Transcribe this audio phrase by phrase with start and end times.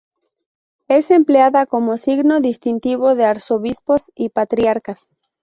[0.87, 5.07] Es empleada como signo distintivo de arzobispos y patriarcas.